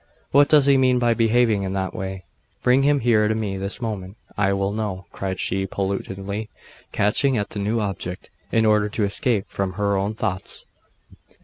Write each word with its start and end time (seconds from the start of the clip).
'What 0.31 0.49
does 0.49 0.65
he 0.65 0.77
mean 0.77 0.97
by 0.97 1.13
behaving 1.13 1.61
in 1.61 1.73
that 1.73 1.93
way? 1.93 2.23
Bring 2.63 2.81
him 2.81 3.01
here 3.01 3.27
to 3.27 3.35
me 3.35 3.55
this 3.55 3.79
moment! 3.79 4.17
I 4.35 4.51
will 4.51 4.71
know!' 4.71 5.05
cried 5.11 5.39
she, 5.39 5.67
petulantly 5.67 6.49
catching 6.91 7.37
at 7.37 7.51
the 7.51 7.59
new 7.59 7.79
object, 7.79 8.31
in 8.51 8.65
order 8.65 8.89
to 8.89 9.03
escape 9.03 9.45
from 9.47 9.73
her 9.73 9.95
own 9.95 10.15
thoughts. 10.15 10.65